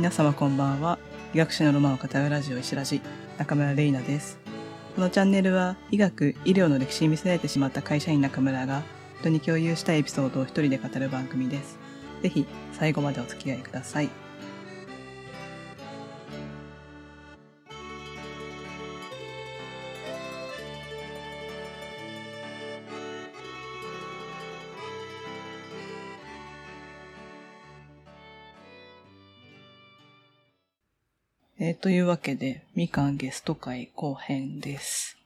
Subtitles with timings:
[0.00, 0.98] 皆様こんばんは。
[1.34, 3.02] 医学史のロマンを語るラジオ石ラジ、
[3.36, 4.38] 中村玲奈です。
[4.94, 8.82] このチャンネルは医学、医療の歴史に見せられてしまった会社員中村が
[9.20, 11.78] 人に共有したいエピソードを一人で語る番組です。
[12.22, 14.08] ぜひ最後までお付き合いください。
[31.80, 35.16] というわけで、みかんゲスト会後編です。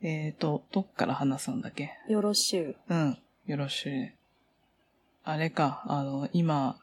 [0.00, 1.90] えーと、どっから話すんだっけ？
[2.08, 2.94] よろしゅう。
[2.94, 3.18] うん。
[3.46, 4.10] よろしい。
[5.24, 6.76] あれか、あの、今、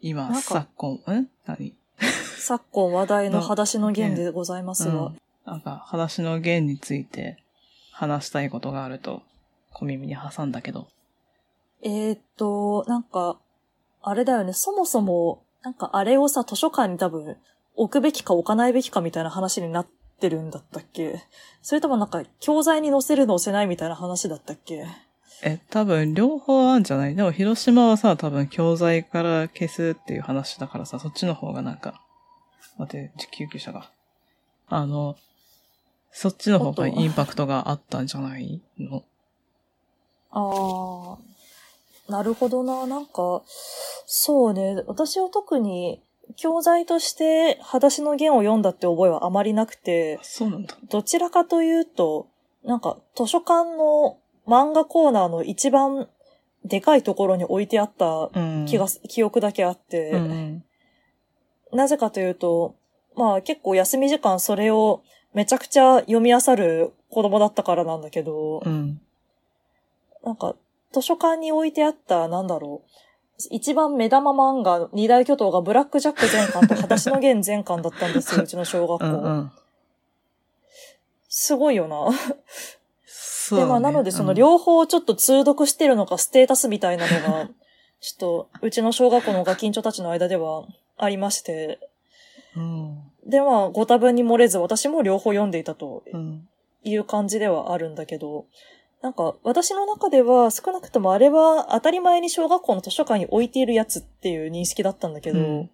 [0.00, 1.28] 今、昨今、ん？
[1.46, 1.74] 何？
[2.38, 7.42] 昨今話題の裸足の弦でございますが、うんなんか、裸足の弦について
[7.90, 9.22] 話したいことがあると、
[9.72, 10.88] 小耳に挟んだけど。
[11.80, 13.38] えーっと、なんか、
[14.02, 17.38] あれだよね、そもそも、なんかあれをさ、図書館に多分、
[17.78, 19.86] 置くべきか置かないべきかみたいな話になっ
[20.20, 21.22] てるんだったっけ？
[21.62, 24.84] それともなんか、教材に載せる載せないみたいな話だったっけ？
[25.44, 32.02] え、多分、両方あるんじゃないでも、広島はさ、多分、教材から消すっていう話だからさ、そっちの方がなんか、
[32.76, 33.88] 待って、救急車が。
[34.66, 35.16] あの、
[36.10, 39.04] そっちの方がインパクトがあったんじゃないの？
[40.32, 41.18] あー、
[42.10, 42.88] なるほどな。
[42.88, 43.42] なんか、
[44.06, 44.82] そうね。
[44.86, 46.02] 私は特に、
[46.36, 50.76] 教材として、裸足の弦を読んだって覚えはあまりなくてあ、そうなんだ。
[50.88, 52.28] どちらかというと、
[52.64, 56.08] なんか図書館の漫画コーナーの一番
[56.64, 58.66] でかいところに置いてあったうん。
[58.66, 60.64] 気がす、記憶だけあって、うんうん。
[61.72, 62.76] なぜかというと、
[63.16, 65.02] まあ結構休み時間それを
[65.34, 69.00] めちゃくちゃ読み漁る子供だったからなんだけど、うん。
[70.24, 70.56] なんか
[70.92, 72.90] 図書館に置いてあった、なんだろう、
[73.50, 79.06] 一番目玉漫画、二大巨頭がブラックジャック全巻と裸足の弦全巻だったんですよ、うちの小学校。
[79.06, 79.52] うんうん。
[81.28, 82.10] すごいよな。
[83.06, 87.48] そうだね、で、まあ、なので、そのうん両方ちょっと通読してるのか、ステータスみたいなのが、
[88.00, 90.64] ちょっと、うちの小学校のガキンチョたちの間では
[90.96, 91.78] ありまして、
[92.56, 93.02] うん。
[93.24, 96.48] で、まあ、ご多分に漏れず、私も両方読んでいたとうん。
[96.84, 98.46] いう感じではあるんだけど、
[99.02, 105.70] なんか、私の中では、少なくともあれは当たり前に小学校の図書館に置いているやつっていう認識だったんだけど、うん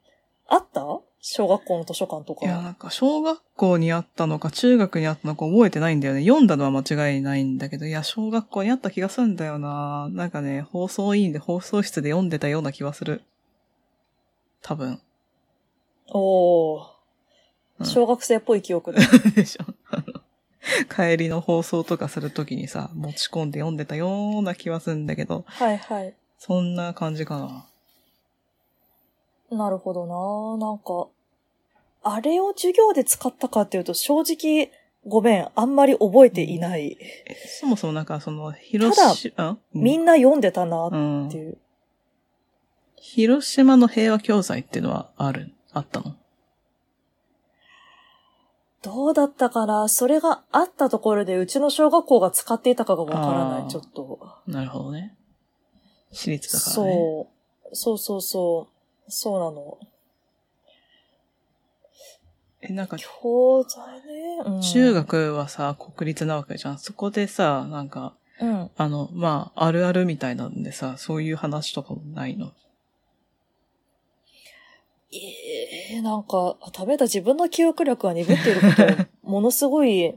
[0.46, 0.82] あった？
[1.26, 2.62] 小学校の図書館といや、か。
[2.62, 6.20] なんか、小学校にあったのか、中学にあったのか覚えてないんだよね。
[6.20, 10.10] 読んだのは間違いないんだけど、いや、小学校にあった気がするんだよな。
[10.12, 13.22] なんかね、放送委員で放送室で読んでたような気はする。
[14.60, 15.00] 多分。
[16.08, 16.80] おー。
[16.82, 19.00] うん小学生っぽい記憶だ。
[19.34, 19.64] でしょ。
[20.94, 26.14] 帰りの放送とかするときにさ、持ち込んで読んでたような気はするんだけど、はいはい。
[26.38, 27.66] そんな感じかな。
[29.56, 30.06] なるほど
[30.58, 31.08] ななんか、
[32.02, 34.70] あれを授業で使ったかっていうと、正直、
[35.06, 36.96] ごめん、あんまり覚えていない。
[37.26, 41.58] えそもそもなんかその、広島、みんな読んでたなうんっていう。
[42.96, 46.16] 広島の平和教材っていうのはある、あったの？
[48.84, 49.88] どうだったかな？
[49.88, 54.18] それがあったところで、うちの小学校が使っていたかがわからない、ちょっと。
[54.46, 55.16] なるほどね。
[56.12, 56.92] 私立だからね。
[56.92, 57.28] そ
[57.72, 57.76] う。
[57.76, 58.68] そうそうそ
[59.08, 59.10] う。
[59.10, 59.78] そうなの。
[62.60, 64.38] え、なんか、教材ね。
[64.44, 66.78] うん、中学はさ、国立なわけじゃん。
[66.78, 68.70] そこでさ、なんか、うん。
[68.76, 72.52] あの、まあ、あるあるみたいなんでさ、そういう話とかもないの？
[75.16, 80.14] ええなんか、ダメだ、自分の記憶力が鈍っていることを、 ものすごい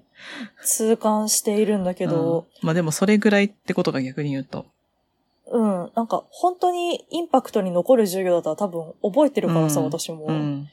[0.63, 4.65] 痛感しているんだけど、うんまあでもそれぐらいってことが逆に言うと。
[5.49, 10.67] うん、なんか、本当にインパクトに残る授業だったら多分覚えてるからさ、うん私も、うん。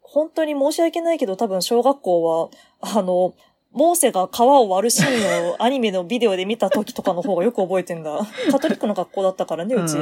[0.00, 2.48] 本当に申し訳ないけど、多分小学校は、
[2.80, 3.34] あの、
[3.72, 8.18] モーセが川を割るシーンをアニメのビデオで見た時とかの方がよく覚えてんだ。
[8.50, 9.96] カトリックの学校だったからね、うち。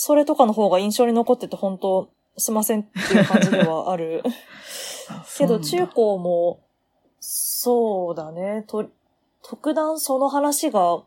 [0.00, 2.08] うんそれとかの方が印象に残ってて、本当
[2.38, 4.22] すいませんっていう感じではある。
[5.10, 6.60] あ けど、中高も、
[7.20, 8.86] そうだね、と、
[9.42, 11.02] 特段その話が、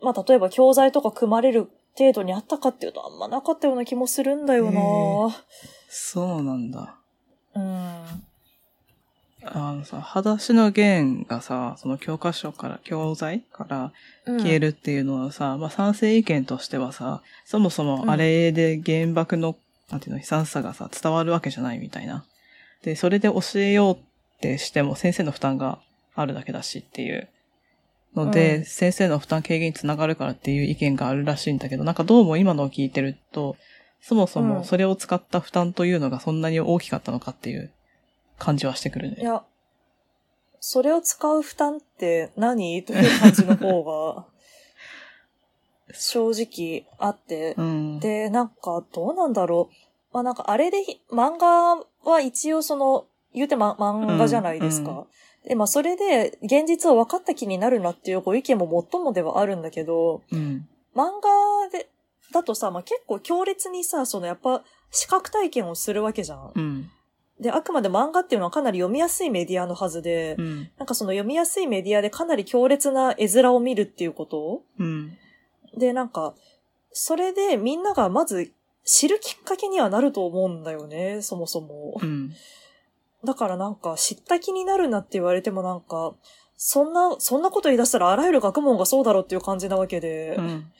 [0.00, 5.44] まあ、例えば教材とか組まれる程度にあったかっていうとあんまなかったような気もするんだよな
[5.90, 6.96] そうなんだ。
[7.54, 8.26] うん。
[9.44, 13.92] あのさ、裸足の弦がさ、その教科書から、教材から
[14.26, 19.56] 消えるっていうのはさ、まあ賛成意見としてはさ、そもそもあれで原爆の、
[19.90, 22.24] なんていうの、悲惨さがさ、伝わるわけじゃないみたいな。
[22.82, 23.98] で、それで教えようっ
[24.40, 25.78] てしても先生の負担が
[26.14, 27.28] あるだけだしっていう
[28.14, 28.64] ので、うん。
[28.64, 33.56] 先生の負担軽減につながるからっていう意見があるらしいんだけど、なんかどうも今のを聞いてると、
[34.00, 37.70] そもそもそれを使った負担というのがそんなに大きかったのかっていう
[38.42, 39.18] 感じはしてくるね。
[39.20, 39.44] いや、
[40.60, 42.82] それを使う負担って何？
[42.84, 44.26] という感じの方が、
[45.94, 48.00] 正直あって、うん。
[48.00, 49.74] で、なんか、どうなんだろう。
[50.12, 54.90] まあなんか、あれでひ、漫画は一応その、言うて、ま、漫画じゃないですか。
[54.90, 55.06] うん
[55.44, 60.68] で、まあそれで、現実を分かった気になるなっていうご意見ももっともではあるんだけど、うん。
[60.94, 61.88] 漫画で、
[62.32, 64.62] だとさ、まあ結構強烈にさ、そのやっぱ、
[64.92, 66.52] 視覚体験をするわけじゃん。
[66.54, 66.90] うん。
[67.42, 70.70] で、あくまで漫画っていうのはかなり読みやすいメディアのはずで、うん。
[70.78, 75.18] なんかその読みやすいメディアでかなり強烈な絵面を見るっていうことうん。
[75.76, 76.34] で、なんか、
[76.92, 78.52] それでみんながまず
[78.84, 81.98] 知るきっかけにはなると思うんだよね、そもそも。
[82.00, 82.32] うん。
[83.24, 86.14] だからなんか知った気になるなって言われてもなんか、
[86.56, 90.72] そんな、そんなこと言い出したらあらゆる学問がそうだろうっていう感じなわけで、うん。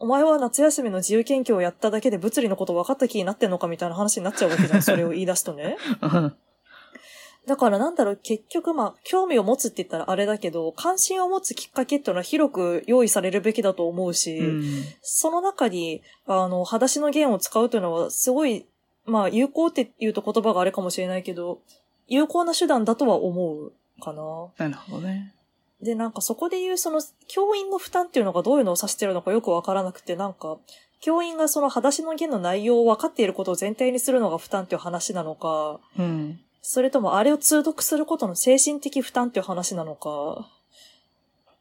[0.00, 5.76] お前は夏休みの自由研究をやっただけで物理のこと分かった気になってんのかみたいな話になっちゃうわけじゃん、それを言い出すとね。
[7.46, 14.84] だからなんだろう、結局まあ、興味を持つって言ったらあれだけど、関心を持つきっかけっていうのは広く用意されるべきだと思うし、うん。
[15.02, 18.66] その中に、あの、裸足の弦を使うというのは、すごい、
[19.04, 21.60] まあ、有効って言うと言葉があれかもしれないけど、
[22.06, 24.22] 有効な手段だとは思うかな。
[24.58, 25.34] なるほどね。
[25.82, 30.58] で、なんかそこで言う、その、教員の負担っていうのがどういうのを指してるのかよくわからなくて、なんか、
[31.00, 36.38] 教員がその裸足の弦の内容を分かっていることを前提にするのが負担っていう話なのか、うん。
[36.60, 40.46] それともあれを通読することの精神的負担っていう話なのか、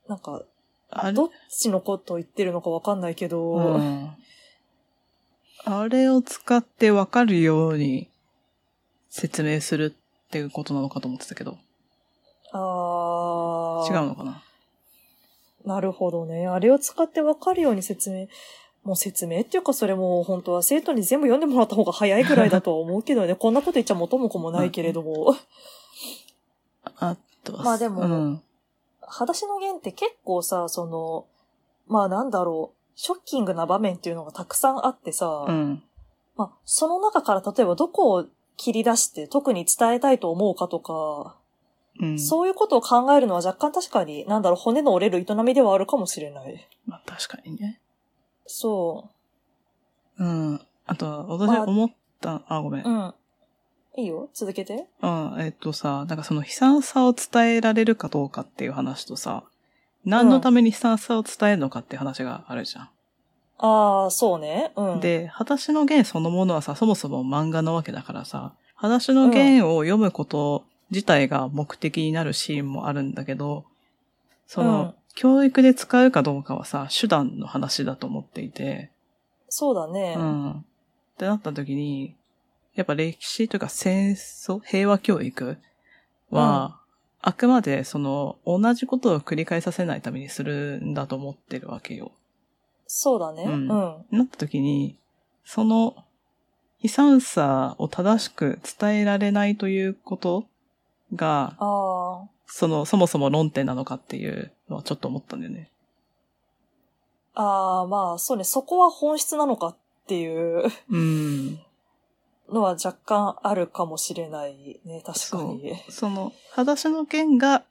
[0.10, 0.42] なんか、
[0.90, 1.14] あれ？
[1.14, 4.12] どっちのことを言ってるのかわかんないけど、うん。
[5.64, 8.10] あれを使ってわかるように
[9.10, 11.58] 説明するっていうことなのかと思ってたけど。
[12.52, 12.60] あー
[13.88, 14.42] 違うのかな？
[15.66, 16.48] なるほどね。
[16.48, 18.28] あれを使ってわかるように説明。
[18.84, 23.36] もう説明っていうかそれも本当は生徒に全部読んでもらった方が早いぐらいだとは思うけどね。
[23.36, 25.36] こんなこと言っちゃ元も子もないけれども。
[26.98, 28.42] あとは、まあでもうん。
[29.02, 31.26] 裸足の弦って結構さ、その、
[31.88, 35.84] まあなんだろう、ショッキングな場面っていうのがたくさんあってさ、うん。
[36.36, 38.26] まあその中から例えばどこを
[38.56, 41.36] 切り出して特に伝えたいと思うかとか、
[42.00, 42.20] うん。
[42.20, 46.68] そういうことを考えるのは若干確かに、なんだろう、骨の折れる営みではあるかもしれない。
[46.86, 47.82] まあ確かにね。
[48.46, 49.10] そ
[50.18, 50.24] う。
[50.24, 50.62] うん。
[50.86, 51.90] あとは、私まあ思っ
[52.22, 52.86] た、あ、ごめん。
[52.86, 53.14] うん。
[53.98, 54.88] いいよ続けて。
[55.02, 59.44] あえっとさ、なんかその悲惨さを伝えられるかどうかっていう話とさ、
[60.06, 62.90] 何のために悲惨さを伝えるのかっていう話があるじゃん。
[63.58, 64.72] ああ、そうね。
[64.78, 73.66] うん。、で、裸足の弦そのものはさ、そもそも漫画なわけだからさ、裸足の弦を読むこと自体が目的になるシーンもあるんだけど、
[74.48, 78.90] その、うん教育で使うかどうかはさ、手段の話だと思っていて、
[79.50, 80.16] そうだね。
[80.18, 80.52] うん。
[80.52, 80.64] っ
[81.18, 82.16] てなった時に、
[82.74, 85.58] やっぱ歴史というか戦争、平和教育
[86.30, 86.80] は、
[87.22, 92.14] あくまでその同じことを繰り返させないためにするんだと思ってるわけよ。
[92.88, 93.44] そうだね。
[93.44, 93.70] ううんん。
[94.12, 94.96] なった時に、
[95.44, 95.98] その
[96.82, 100.46] 悲惨さを正しく伝えられないということ
[101.16, 101.56] が。
[102.48, 105.70] その、そもそも論点なのかっていうのはちょっと思ったんだよね。
[107.36, 108.44] ああ、まあ、そうね。
[108.44, 109.76] そこは本質なのかっ
[110.08, 111.60] ていううん。
[112.52, 115.02] のは若干あるかもしれないね。
[115.06, 115.76] 確かに。
[115.90, 117.64] その、裸足の弦が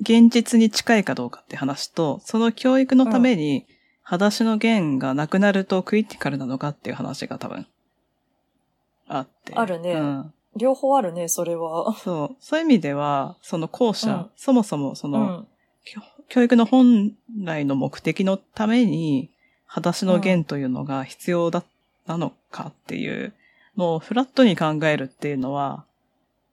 [0.00, 3.66] 現実に近いかどうかって話と、その教育のために、
[4.02, 7.66] 裸足の弦がなくなるとクリティカルなのかっていう話が多分、
[9.06, 9.54] あって。
[9.54, 10.34] あるねうん。
[10.56, 11.94] 両方あるね、それは。
[11.94, 12.36] そう。
[12.40, 15.48] そういう意味では、その後者、うんそもそもそうの、ん。
[15.84, 19.30] 教教育の本来の目的のために、
[19.66, 21.64] 裸足の弦というのが必要だっ
[22.06, 23.32] たのかっていう
[23.76, 25.84] のをフラットに考えるっていうのは、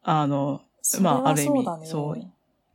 [0.04, 0.62] あの、
[1.02, 1.86] まあある意味そうだね。
[1.86, 2.28] そう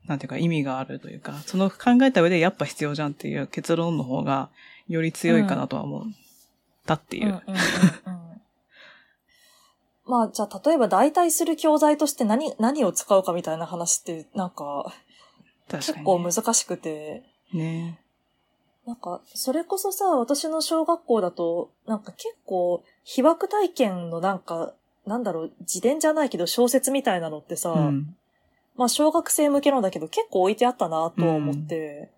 [0.06, 4.50] なんていうか意味があるというか、その考えた上でやっぱ必要じゃんっていう結論の方が
[4.86, 6.02] より強いかなとは思っ
[6.86, 7.26] たっていう。
[7.26, 7.54] うんうんうん
[8.06, 8.13] うん
[10.06, 14.92] まあ、じゃあ、例えば代替する教材として何、何を使うかみたいな話って、なんか、
[15.68, 16.30] 結構ね。
[16.30, 17.98] 難しくて、ね
[18.86, 24.74] なんか、それこそさ、私の小学校だと、なんか結構、被爆体験のなんか、
[25.06, 28.14] なんだろう、自伝じゃないけど小説みたいなのってさ、うん。
[28.76, 32.10] まあ小学生向けのだけど結構置いてあったなとは思って、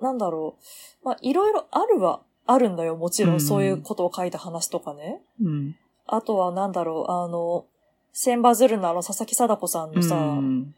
[0.00, 0.56] なんだろ
[1.02, 5.20] う、まあいろいろあるはあるんだよ、もちろうんんそういうことを書いた話とかね。
[5.40, 5.76] うん。
[6.06, 7.66] あとはなんだろう、あの、
[8.12, 10.74] 千羽鶴のあの佐々木貞子さんのさ、うん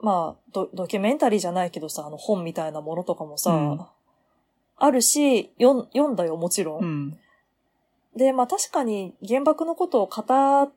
[0.00, 3.80] まあド、ドキュメンタリーじゃないけどさ、あの本みたいなものとかもさ、うん
[4.76, 6.84] あるし、読ん読んだよ、もちろん。
[6.84, 7.18] うん。
[8.16, 10.72] で、まあ確かに原爆のことを語っ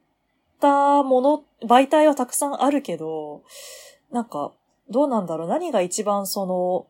[0.60, 3.44] たもの、媒体はたくさんあるけど、
[4.12, 4.52] なんか、
[4.90, 6.88] どうなんだろう何が一番その、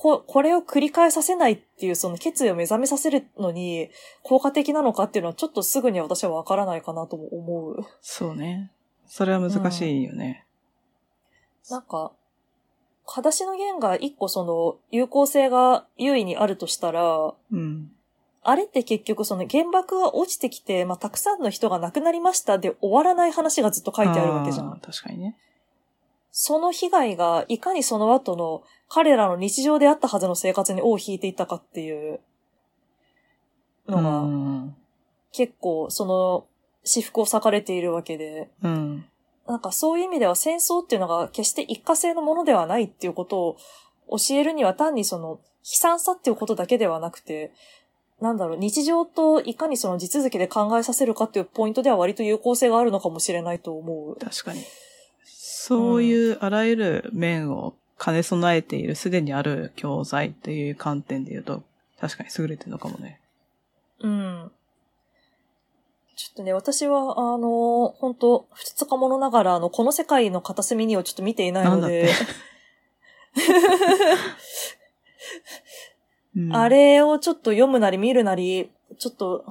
[0.00, 3.90] こ、これを繰り返させないっていうその決意を目覚めさせるのに
[4.22, 7.86] 効果的なのかっていうのはちょっとすぐに私はわからないかなとも思う。
[8.00, 8.70] そうね。
[9.08, 10.46] それは難しいよね。
[11.68, 12.12] うん、なんか、
[13.06, 17.90] 裸足の弦が一個その有効性が優位にあるとしたら、うん。
[18.44, 24.78] あれって結局その原爆が落ちてきて、まあ、たくさんの人が亡くなりましたで終わらない話がずっと書いてあるわけじゃん。
[24.80, 25.36] 確かにね。
[26.30, 32.20] その被害がいかにその後の彼らの日常であったはずの生活に尾を引いていったかっていう
[33.86, 34.02] の
[34.66, 34.74] が、
[35.32, 36.46] 結構その
[36.84, 39.04] 私服を裂かれているわけで、うん、
[39.46, 43.56] なんかそういう意味では戦争っていうのが決して一過性のものではないっていうことを
[44.18, 47.52] 教えるには単にその悲惨さっていうことだけではなくて、
[48.20, 54.16] なんだろう、日常といかにその地続きで考えさせるかっていうポイントでは割と有効性があるのかもしれないと思う。
[54.16, 54.64] 確かに。
[55.24, 61.62] そういうあらゆる面を兼ね備えている、すでにある教材っていう観点で言うと、
[62.00, 63.20] 確かに優れてるのかもね。
[64.00, 64.50] うん。
[66.16, 72.10] ちょっとね、私は、あの、本当二つかものながら、あの、この世界の片隅にをちょっと見ていないので、
[76.36, 79.44] うん、あれをちょっと読むなり見るなり、ちょっと、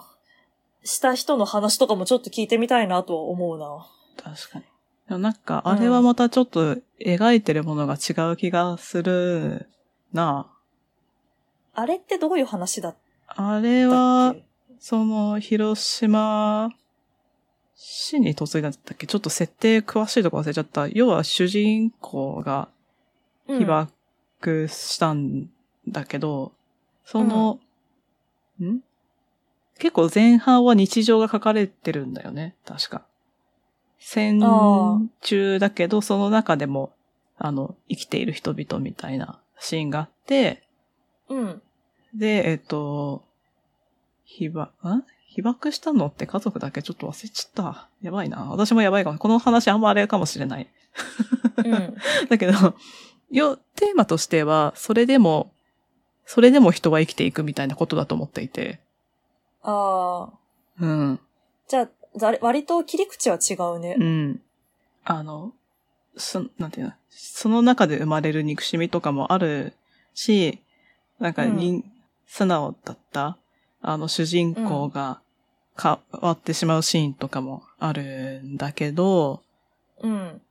[0.84, 3.88] した人の話とかもちょっと聞いてみたいなとは思うな。
[4.18, 4.66] 確かに。
[5.10, 9.70] なんか、あれはまたちょっと描いてるものが違う気がする
[10.12, 10.48] な、
[11.74, 12.96] あれってどういう話だ
[13.28, 14.36] あれは、
[14.80, 16.70] その、広島
[17.76, 19.06] 市に嫁いだったっけ？
[19.06, 20.88] ちょっと設定詳しいとこ忘れちゃった。
[20.88, 22.68] 要は主人公が
[23.48, 25.50] 被爆したん
[25.88, 26.52] だけど、うん、
[27.06, 27.60] その、
[28.60, 28.80] うん、ん？
[29.78, 32.56] 結構前半は日常が書かれてるんだよね。
[32.66, 33.06] 確か。
[34.00, 34.40] 戦
[35.22, 36.94] 中だけど、その中でも、
[37.38, 40.64] あの、生きている人々みたいなシーンがあって、
[41.30, 41.62] うん。
[42.14, 43.24] で、えっ、と、
[44.24, 47.90] 被爆、ん被爆したのって家族だけちょっと忘れちゃった。
[48.02, 48.46] やばいな。
[48.46, 49.20] 私もやばいかも。
[49.20, 50.68] この話あんまあれかもしれない。
[51.58, 52.54] うん、 だけど、
[53.30, 55.52] よ、テーマとしては、それでも、
[56.26, 58.80] それでも人は生きていくみたいなことだと思っていて。
[59.62, 60.40] ああ。
[60.80, 61.20] うん。
[61.68, 63.96] じゃあ、割と切り口は違うね。
[63.98, 64.42] うん。
[65.04, 65.54] あの、
[66.16, 69.74] そ、なんていうの、その中で生まれる憎しみとかもある
[70.14, 70.60] し、
[71.20, 71.92] なんか人、うん、
[72.28, 73.38] 素直だった、
[73.82, 75.20] あの主人公が
[75.82, 79.42] 変わってしまうシーンとかもあるんだけど、
[80.02, 80.42] うん。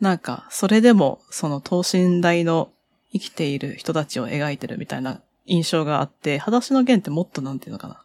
[0.00, 2.70] なんか、それでも、その等身大の
[3.12, 8.02] 生きている人たちを描いてるみたいな印象があって、裸足の弦ってもっとなんていうのかな？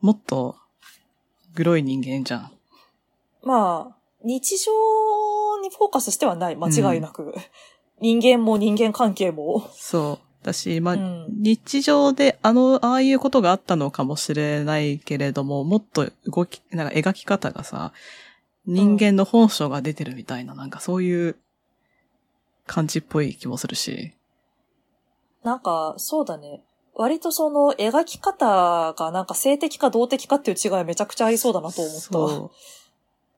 [0.00, 0.56] もっと
[1.54, 2.52] グロい人間じゃん。
[3.42, 4.72] まあ、日常
[5.60, 7.22] にフォーカスしてはない、間違いなく。
[7.22, 7.32] うん、
[8.00, 9.70] 人間も人間関係も。
[9.74, 10.24] そう。
[10.42, 17.92] 私、まあ、うん、日常であの、ああいうことがあったのかもしれないけれども、もっと動き、なんか描き方がさ、
[18.66, 21.36] 人間の本性が出てるみたいな、うん、なんかそういう
[22.66, 24.12] 感じっぽい気もするし。
[25.42, 26.62] なんか、そうだね。
[26.94, 32.00] 割とその描き方がなんか性的か動的かっていう違いはめちゃくちゃありそうだなと思った。
[32.00, 32.50] そ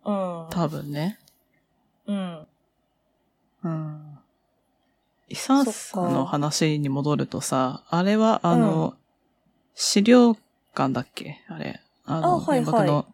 [0.05, 0.11] う。
[0.11, 0.47] うん。
[0.51, 1.19] 多分ね。
[2.07, 2.47] うん。
[3.65, 4.19] うん。
[5.29, 8.95] イサンスの話に戻るとさ、あれはあの、うん、
[9.75, 10.37] 資料
[10.75, 11.41] 館だっけ？
[11.49, 11.81] あれ。
[12.05, 13.07] あの、あはいはい、の、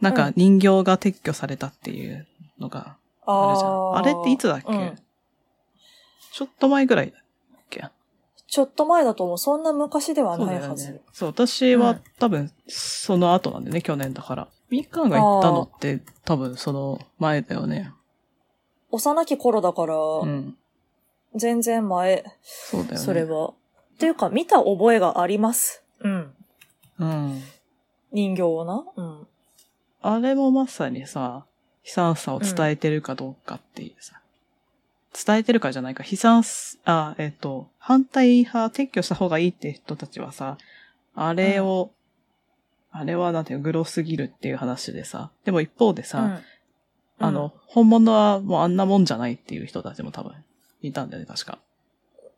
[0.00, 2.28] なんか人形が撤去されたっていう
[2.60, 3.70] のがあるじゃん。
[3.70, 4.98] うん、あれっていつだっけ、うん、
[6.32, 7.18] ちょっと前ぐらいだ
[8.54, 9.38] ちょっと前だと思う。
[9.38, 10.84] そんな昔ではないはず。
[10.84, 14.48] そう,、ね、そう私は、多分、その後なんでね、去年だから。
[14.70, 17.90] みかんが行ったのって多分その前だよね。
[18.92, 20.56] 幼き頃だから、うん、
[21.34, 22.24] 全然前。
[22.44, 22.98] そうだよね。
[22.98, 23.48] それは。
[23.48, 23.54] っ
[23.98, 25.82] ていうか、見た覚えがあります。
[25.98, 26.32] うん。
[27.00, 27.42] うん。
[28.12, 28.84] 人形をな。
[28.94, 29.26] うん。
[30.00, 31.44] あれもまさにさ、
[31.84, 34.20] 悲惨さを伝えてるかどうかっていうさ。
[35.14, 40.58] 伝えてるかじゃないか、悲惨す、あ、えっ、と、反対派撤去した方がいいって人たちはさ、
[41.14, 41.92] あれを、
[42.92, 46.42] うん、あれはなんていうグロすぎるっていう話でさ、でも一方でさ、
[47.20, 50.34] うん、あの、本物はもうあんなもんじゃないっていう人たちも多分
[50.82, 51.58] いたんだよね、確か。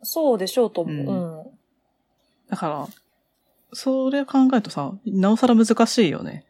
[0.02, 0.94] そうでしょうと思う。
[0.94, 2.50] うん。
[2.50, 2.88] だから、
[3.72, 6.44] それを考えるとさ、なおさら難しいよね。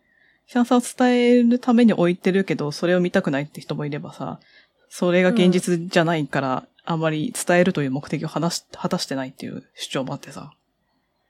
[0.49, 4.41] 悲惨さを伝えるために置いてるけど、それを見たくないって人もいればさ、
[4.89, 10.53] それが現実じゃないから、あんまり伝えるという目的を話し、果たしてないっていう主張もあってさ。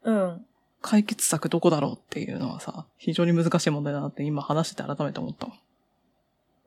[0.04, 0.46] うん。
[0.82, 5.54] 解決策どこだろうっていうのはさ、非常に難しい問題だなって今話してて改めて思ったわ。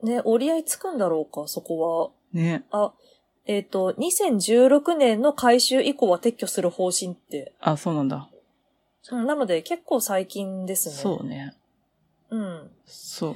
[0.04, 2.40] ね、折り合いつくんだろうか、そこは。
[2.40, 2.64] ね。
[2.72, 2.94] あ、
[3.46, 7.54] えっ、と、2016年の回収以降は撤去する方針って。
[7.60, 8.30] あ、そうなんだ。
[9.12, 10.96] うん、なので結構最近ですね。
[10.96, 11.56] そうね。
[12.30, 12.72] うん。
[12.86, 13.36] そう。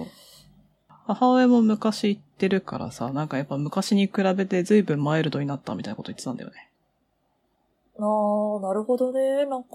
[1.06, 6.70] 母親も昔言ってるからさ、なんかやっぱ昔に比べて随分マイルドになったみたいなこと言ってたんだよね。
[7.98, 9.46] あー、なるほどね。
[9.46, 9.70] なんか、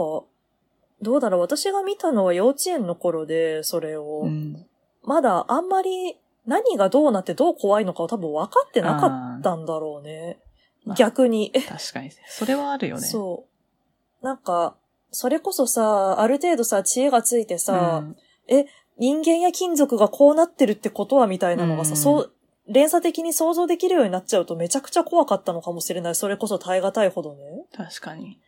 [1.00, 1.40] どうだろう。
[1.40, 4.22] 私が見たのは幼稚園の頃で、それを。
[4.24, 4.66] うん。
[5.02, 9.06] まだあんまり何がどうなってどう怖いのかを多分分かってなか
[9.38, 10.38] ったんだろうね。
[10.84, 11.52] まあ逆に。
[11.52, 12.10] 確かに。
[12.28, 13.02] それはあるよね。
[13.02, 13.46] そ
[14.20, 14.24] う。
[14.24, 14.76] なんか、
[15.10, 18.16] それこそさ、ある程度さ、知恵がついてさ、うん
[18.98, 22.32] 人間や金属がこうなってるってことはみたいなのがさ、うんそう、
[22.68, 26.14] 連鎖的に想像できるようになっちゃうとめちゃくちゃ怖かったのかもしれない。
[26.14, 27.64] それこそ耐え難いほどね。
[27.76, 28.38] 確かに。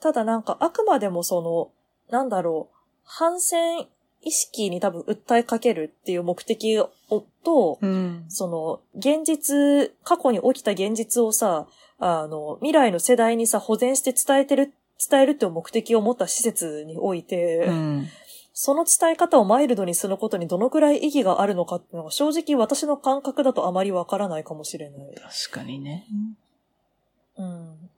[0.00, 1.70] ただなんかあくまでもその、
[2.10, 3.86] なんだろう、反戦
[4.22, 6.90] 意識に多分訴えかけるっていう目的を
[7.44, 8.24] と、うん。
[8.28, 11.68] その、現実、過去に起きた現実をさ、
[11.98, 14.72] あの、未来の世代にさ、保全して伝えてる、
[15.08, 18.08] 伝えるっていう目的を持った施設において、うん。
[18.56, 25.14] その伝え方をマイルドにすることにどのくらい意義があるのかっていうのが正直私の感覚だとあまりわからないかもしれない。
[25.16, 26.06] 確かにね。
[27.36, 27.90] うん。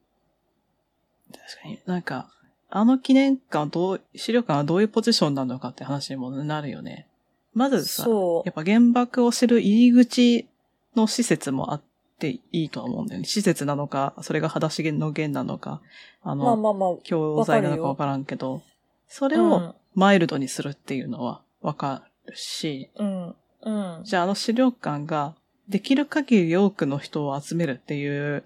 [1.30, 1.78] 確かに。
[1.84, 2.30] なんか、
[2.70, 7.06] あの記念館はどう、資料館はどういうポジションなのかって話にもなるよね。
[7.52, 8.08] まずさ、
[8.46, 10.48] やっぱ原爆を知る入り口
[10.96, 11.82] の施設もあっ
[12.18, 13.26] ていいとは思うんだよね。
[13.26, 15.82] 施設なのか、それが裸足の弦なのか、
[16.22, 17.02] あの、まあまあまあ。
[17.02, 18.62] 教材なのかわからんけど、
[19.08, 23.26] それをマイルドにするっていうのはわかるし、うん。
[23.26, 23.96] うん。
[23.98, 24.04] うん。
[24.04, 25.34] じゃああの資料館が
[25.68, 28.44] できる限り多くの人を集めるっていう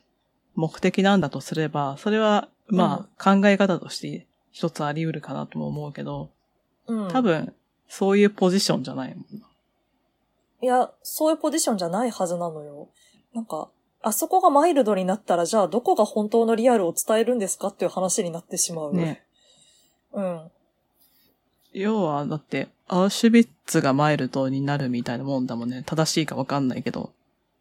[0.54, 6.30] 目的なんだとすれば、それはまあ考え方として一つあり得るかなとも思うけど、
[6.86, 7.08] うん。
[7.08, 7.52] 多分
[7.88, 9.46] そういうポジションじゃないもんな。
[10.62, 12.88] いや、そういうポジションじゃないはずなのよ。
[13.34, 13.70] なんか、
[14.02, 18.94] あそこがマイルドになったら、じゃあどこが本当のリアルを伝えるんですかっていう話になってしまう。
[18.94, 19.24] ね。
[20.12, 20.50] うん。
[21.72, 25.84] 要はだってアウシュビッツがマイルドになるみたいなもんだもんね。
[25.86, 27.12] 正しいかわかんないけど。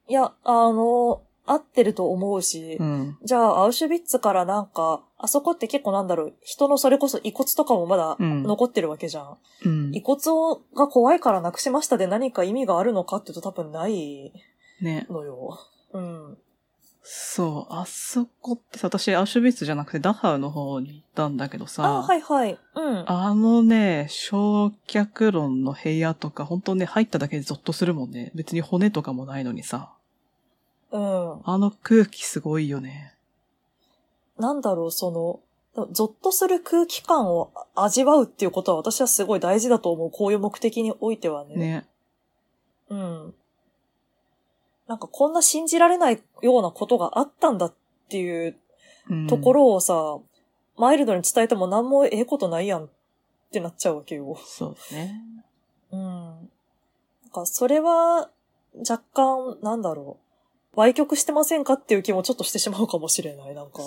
[0.08, 3.18] いや、あの、合ってると思うし、うん。
[3.24, 9.38] じゃあ、アウシュビッツからなんか、あそこって結構なんだろう、人のそれこそ遺骨とかもまだうん残ってるわけじゃん。
[9.66, 10.02] うん遺。
[10.02, 14.32] 骨をが怖いからなくしましたで何か意味があるのかっていうと多分ない
[14.82, 15.06] ね。
[15.10, 15.60] のよ。
[15.94, 16.38] うん。
[17.02, 22.60] そう、あそこってさ、私、アウシュビッツじゃなくてダハウの方に行ったんだけどさ、あ、はいはい。
[22.76, 23.04] うん。
[23.10, 28.32] あのね、焼却炉の部屋とか、本当ね、入っただけでゾッとするもんね。
[28.36, 29.94] 別に骨とかもないのにさ、
[30.92, 31.42] うん。
[31.44, 33.14] あの空気すごいよね。
[34.38, 35.12] なんだろう、そ
[35.76, 40.12] の、ゾッとする空気感を味わうっていうことは私はすごい大事だと思う。
[40.12, 41.56] こういう目的においてはね。
[41.56, 41.88] ね。
[42.90, 43.34] うん。
[44.90, 47.74] なんかこんな信じられないようなことがあったんだっ
[48.10, 48.58] ていう
[49.08, 50.18] うんところをさ、
[50.78, 52.90] マイルドに伝えても何もええことないやんっ
[53.52, 54.36] てなっちゃうわけよ。
[54.44, 55.22] そうね。
[55.92, 56.00] うん。
[56.02, 56.50] なん
[57.32, 58.32] かそれは
[58.78, 60.18] 若干、なんだろ
[60.76, 60.82] う。
[60.82, 63.54] 歪曲してませんかっていう気もちょっとしてしまうかもしれない。
[63.54, 63.84] なんか。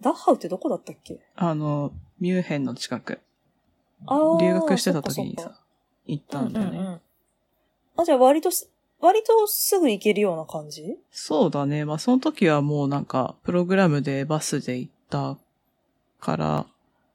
[0.00, 1.20] ダッハウってどこだったっけ？
[1.34, 3.20] あの、ミュンヘンの近く。
[4.40, 5.60] 留学してた時にさ、
[6.06, 6.78] 行ったんだよね。
[6.78, 7.00] うんうんうん
[7.96, 10.98] あ、じゃあ割とす、割とすぐ行けるような感じ？
[11.10, 11.84] そうだね。
[11.84, 15.36] まあ、その時はもうなんか、プログラムでバスで行った
[16.20, 16.66] から、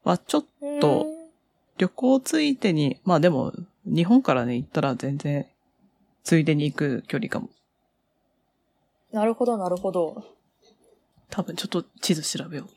[0.03, 0.45] まあ、ちょっ
[0.79, 1.07] と、
[1.77, 3.53] 旅行ついてに、まあでも、
[3.85, 5.47] 日本からね、行ったら全然、
[6.23, 7.49] ついでに行く距離かも。
[9.11, 10.23] なるほど、なるほど。
[11.29, 12.69] 多分ちょっと地図調べよう。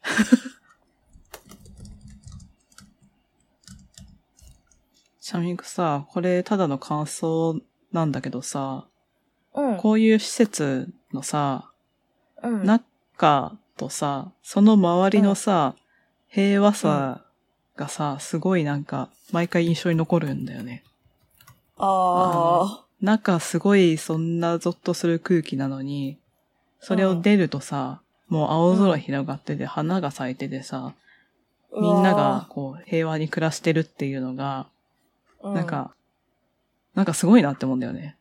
[5.21, 7.61] シャミクさ、これただの感想
[7.93, 8.87] なんだけどさ、
[9.55, 9.77] うん。
[9.77, 11.71] こういう施設のさ、
[12.43, 15.75] うん、中とさ、その周りのさ、
[16.29, 17.25] 平和さ
[17.77, 20.83] がさ、すごいなんか、毎回印象に残るんだよね。
[21.77, 26.19] あ中すごいそんなゾッとする空気なのに、
[26.81, 31.81] それを出るとさ、もう青空広がってて、花が咲いててさ、あ。
[31.81, 34.69] みんながこう平和に暮らしてるっていうのが、
[35.43, 35.93] なんか、
[36.95, 38.17] なんかすごいなって思うんだよね。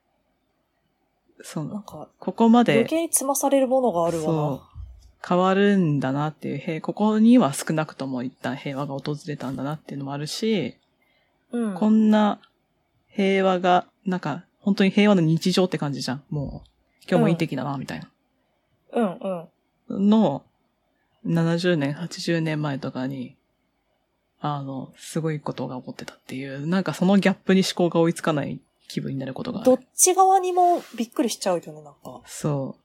[1.41, 4.79] そうん、なんの、か、ここまで余、計に積まされるものがあるわそう、
[5.27, 10.77] 変わるんだなっていう、へここには少なくとも一旦平和が訪れたんだなっていうのもあるし、
[11.51, 11.60] な。
[11.60, 11.75] うん。
[11.75, 12.39] こんな
[13.07, 16.23] 平和が、なんか、本当に平和の日常って感じじゃん。
[16.29, 16.69] もう、
[17.10, 18.10] 今日もいい天気だな、みたいな。
[18.93, 19.49] うん
[19.89, 20.10] うん。
[20.10, 20.43] の、
[21.25, 23.36] 70年、80年前とかに、
[24.41, 29.88] あの、すごいことが起こってたっていう、なんかそのギャップに思考が追いつかない気分になることがあどっる。
[29.95, 32.21] ち側にもびっくりしちゃうよね、なんか。
[32.25, 32.75] そ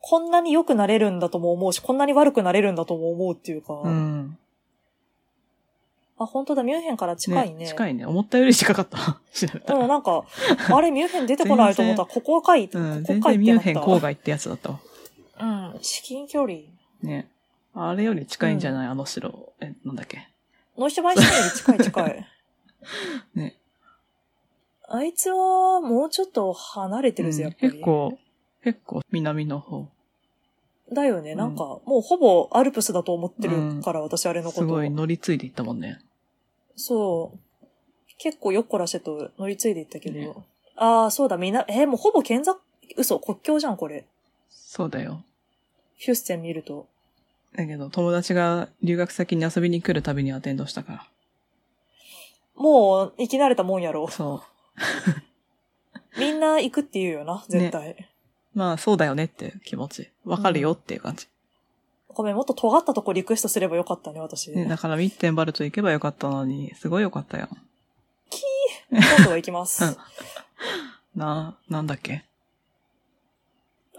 [0.00, 3.74] こんなに良くなれるんだとも思うし、こんなに悪くなれるんだとも思うっていうか。
[3.74, 3.88] う。
[3.88, 4.38] うん。
[6.18, 7.66] あ、本当だ、ミュンヘンから近いね。
[7.66, 8.06] 近いね。
[8.06, 9.20] 思ったより近かった。
[9.34, 9.86] 調べたうん、ら。
[9.88, 10.24] なんか、
[10.72, 12.68] あれ、ミュンヘン出てこないと思った ら、ここかい。
[12.68, 13.38] こ全こかいってなった。
[13.38, 14.80] 然ミュンヘン郊外ってやつだったわ。
[15.40, 16.60] うん、至近距離。
[17.02, 17.28] ね。
[17.74, 19.52] あれより近いんじゃない、あの城。
[19.60, 20.28] え、なんだっけ？
[20.78, 22.26] ノイシュバインシュテンより近い近い。
[23.34, 23.56] ね。
[24.88, 27.72] あいつは、もうちょっと離れてるぜ、やっぱり。
[27.72, 28.18] 結構、
[28.62, 29.88] 結構南の方。
[30.92, 34.60] だよね、うんなんか、もうほぼアルプスだと思ってるから、私あれのこと。
[34.60, 36.00] すごい乗り継いでいったもんね。
[36.76, 37.66] そう。
[38.18, 40.18] 結構よっこらしてと乗り継いでいったけど。
[40.18, 40.32] ね
[40.76, 42.58] ああ、そうだ、みんな、えーもうほぼ県境、
[42.96, 44.06] 嘘、国境じゃん、これ。
[44.48, 45.24] そうだよ。
[45.96, 46.86] ヒュッセン見ると。
[47.56, 51.08] だけど、友達が留学先に遊びに来るたびにアテンドしたか
[52.54, 54.12] もう、生き慣れたもんやろら。。
[54.12, 54.42] そ
[56.18, 57.90] みんな行くって言うよな、絶対。
[57.92, 57.96] う。
[58.54, 60.10] まあ、そうだよねって気持ち。
[60.24, 61.28] わかるよっていう感じ。
[62.08, 64.50] ごめん、もっと尖ったとこリクエストすればよかったね、私。
[64.50, 67.48] ね、だからミッテンバルト行けばよかったのに、すごいよかったよ。
[68.90, 69.84] 今度は行きます。
[69.84, 69.96] うん
[71.14, 72.24] な、なんだっけ？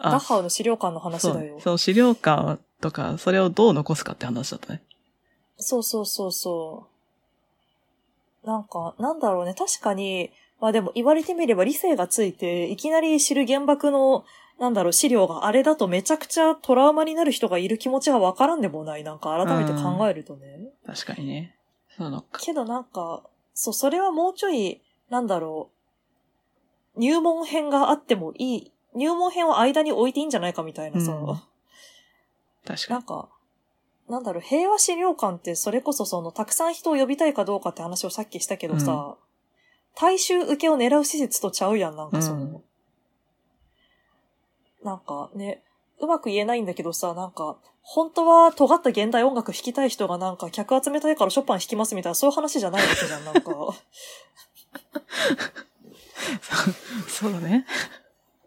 [0.01, 1.59] ダッハウの資料館の話そうだよ。
[1.59, 4.81] そう、資料館とか、それをどう残すかって話だったね。
[5.57, 6.87] そうそうそうそ
[8.43, 8.47] う。
[8.47, 9.53] なんか、なんだろうね。
[9.53, 14.25] 確かに、まあでも言われてみれば理性がついて、いきなり知る原爆の、
[14.59, 19.03] なんだろう、資料があれだとめちゃくちゃトラウマになる人がいる気持ちがわからんでもない。
[19.03, 20.69] なんか改めて考えるとね。
[20.85, 21.55] 確かにね。
[21.95, 22.39] そうのか。
[22.41, 25.69] けどなんか、そう、それはもうちょい、なんだろ
[26.95, 28.71] う、入門編があってもいい。
[28.95, 31.11] 入門編を間に置いていいんじゃないかみたいなさ。
[31.11, 31.39] うん
[32.67, 32.93] 確かに。
[32.93, 33.29] なんか、
[34.09, 39.15] なんだろう、平和資料館ってそれこそその、たくさん人を呼びたいかどうかって話をさっきしたけどさ、
[39.95, 42.63] 大衆受けを狙う施設とちゃうやん、なんかその、うん
[44.83, 45.63] なんかね、
[45.99, 53.41] うまく言えないんだけどさ、なんか、本当は尖った現代音楽弾きたい人がなんか客集めたいからショパン弾きますみたいな、そういう話じゃないわけじゃん、なんか。
[57.09, 57.65] そうだ ね。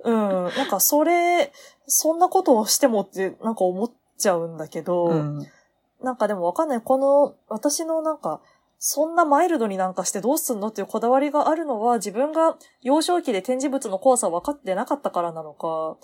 [0.04, 0.14] うん。
[0.14, 1.52] なんかそれ、
[1.86, 5.46] そんなことをしてもってなんか思っちゃうんだけど、うん。
[6.02, 6.80] なんかでもわかんない。
[6.80, 8.40] この、私のなんか、
[8.78, 15.98] そんなマイルドになんかしてどうすんのっていうこだわりがあるのは、自分が幼少期で展示物の怖さを分かってなかったからなのか、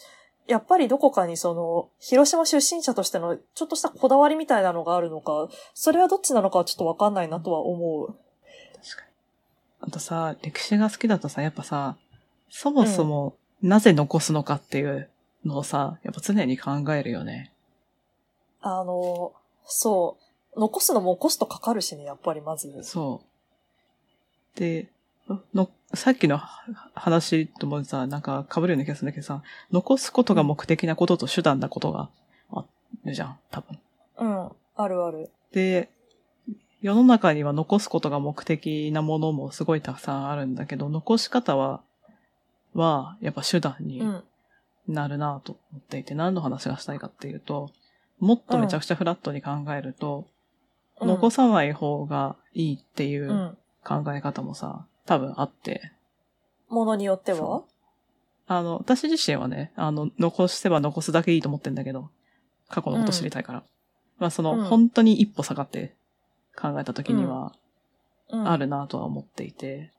[0.47, 8.09] やっぱりどこかにその、広島出身者としてのちょっとしたこだわりみたいなのがあるのか、それはどっちなのかはちょっとわかんないなとは思う。
[8.09, 9.09] 確かに。
[9.81, 11.97] あとさ、歴史が好きだとさ、やっぱさ、
[12.51, 15.09] そもそもなぜ残すのかっていう
[15.45, 17.53] のをさ、やっぱ常に考えるよね。
[18.69, 19.33] あの、
[19.65, 20.17] そ
[20.57, 20.61] う。
[20.61, 22.83] 残すのもコストかかるしね、やっぱりまず。
[22.83, 23.23] そ
[24.57, 24.59] う。
[24.59, 24.89] で、
[25.55, 26.39] の、さっきの
[26.95, 32.11] 話ともさ、なんか被るような気がするんだけどさ、残すことが目的なことと手段なことが
[32.51, 32.65] あ
[33.05, 33.79] るじゃん、多分。
[34.19, 34.51] うん。
[34.75, 35.31] あるある。
[35.53, 35.89] で、
[36.81, 41.83] 世の中には残すことが目的なものもすごいたくさんあるんだけど、残し方は、
[42.75, 44.25] は、やっぱ手段にうん。
[44.89, 47.71] なるなと思っていて、何の話がしたいかっていうと、
[48.19, 50.29] もっとめちゃくちゃフラットに考えると、
[51.01, 51.09] うん。
[51.09, 53.59] 残さない方がいいっていううん。
[53.85, 55.93] 考え方もさ、多分あって、
[56.69, 57.39] ものによっては？
[57.39, 57.69] そ
[58.49, 62.11] あの、私自身はね、あの、残せば残すだけいいと思ってんだけど、
[62.69, 63.63] 過去のこと知りたいから。
[64.19, 64.65] まあその、うん。
[64.65, 65.95] 本当に一歩下がって
[66.57, 67.53] 考えた時には、
[68.31, 68.49] うん。
[68.49, 69.93] あるなとは思っていて、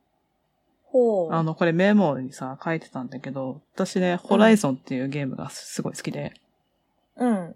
[0.84, 1.34] ほう。
[1.34, 6.34] あの、これメモにさ、書いてたんだけど、私ね、ホライゾンっていうゲームがすごい好きで、
[7.15, 7.56] うん。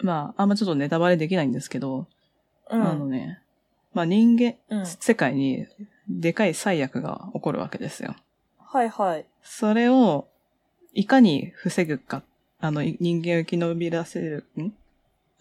[0.00, 2.06] まあ、あんまちょっとネタバレできないんですけど、
[2.70, 2.82] うん。
[2.82, 3.40] あのね、
[3.94, 4.86] まあ人間、うん。
[4.86, 5.66] 世界に
[6.08, 8.14] でかい災悪が起こるわけですよ。
[8.58, 9.26] はいはい。
[9.42, 10.28] それを、
[10.94, 12.22] いかに防ぐか、
[12.60, 14.72] あの、い人間を生き延びらせる、ん？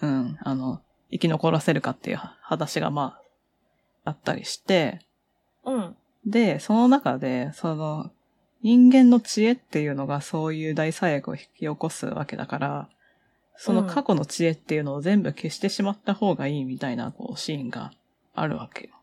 [0.02, 3.20] うん、あの、生き残らせるかっていう話がま
[4.06, 5.00] あ、あったりして、
[5.66, 5.96] うん。
[6.26, 8.12] で、その中で、その、
[8.62, 12.90] 人間の知恵っていうのがそういう大災悪を引き起こすわけだから、
[13.58, 17.92] その過去の知恵っていうのを全部消してしまった方がいいみたいな、こう、シーンが
[18.36, 18.94] あるわけよ。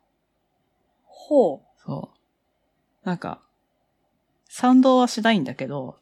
[1.02, 2.10] ほそ
[3.02, 3.06] う。
[3.06, 3.40] なんか、
[4.48, 5.96] 賛同はしないんだけど、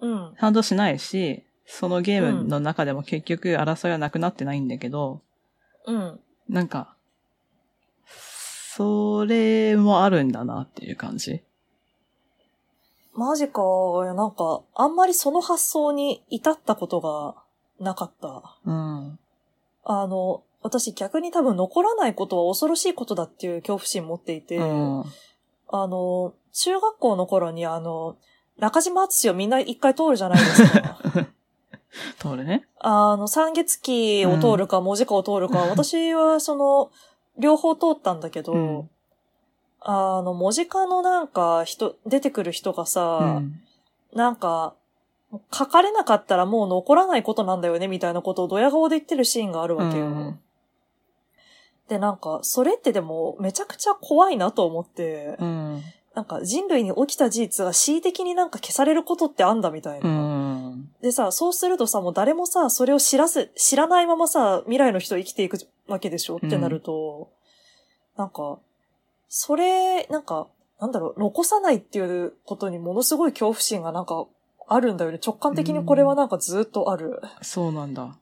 [0.00, 0.06] う。
[0.06, 0.34] うん。
[0.38, 5.22] 賛同しないし、そのゲームの中でも結局争いはなくなってないんだけど、
[5.86, 6.20] うん。
[6.48, 6.94] なんか、
[8.06, 11.42] それもあるんだなっていう感じ。
[13.14, 13.62] マジか。
[14.14, 17.47] なんか、あんまりその発想に至ったことが
[17.80, 18.58] なかった。
[18.64, 19.18] うん。
[19.84, 25.04] あの、私逆に多分残らないことは恐ろしいことだっていう恐怖心持っていて、うん。
[25.68, 28.16] あの、中学校の頃にあの、
[28.58, 30.98] 中島敦をみんな一回通るじゃないですか。
[32.18, 32.66] 通るね。
[32.80, 36.90] あの、三月期を通るか、文字科を通るか、私はその、
[37.38, 38.90] 両方通ったんだけど、うん
[39.80, 43.60] あの、文字科のなんか人、出てくる人がうさ、ん。
[44.12, 44.74] なんか、
[45.52, 50.06] 書かれなかったらもう残らないことなんだよね、みたいなことをドヤ顔で言ってるシーンがあるわけよ。
[50.06, 50.40] うん
[51.88, 55.82] で、なんか、それってでも、めちゃくちゃ怖いなと思って、うん。
[56.14, 60.10] なんか人類に起きた事実が恣意的になんか消されることってあんだみたいな。
[60.10, 60.90] うん。
[61.00, 67.30] でさ、そうするとさ、もう誰もさ、それを知らせ、知らないままさ、未来の人生きていくわけでしょってなると、
[68.16, 68.58] なんか、
[69.28, 70.48] それ、なんか、
[70.80, 74.26] なんだろう、残さないっていうことにものすごい恐怖心がなんか
[74.68, 75.18] あるんだよね。
[75.24, 77.20] 直感的にこれはなんかずっとある。
[77.42, 78.16] そうなんだ。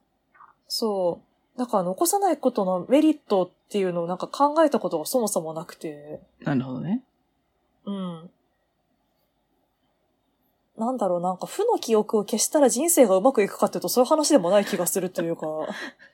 [0.68, 1.20] そ
[1.56, 1.59] う。
[1.59, 7.02] だから残さないことのメリットっていうのをなんか考えたことがそもそもなくて、なるほどね。
[7.85, 8.30] うん。
[10.76, 15.46] なんだろう、なんか負の記憶を消したら人生がうまくいくかっていうとそういう話でもない気がするというか、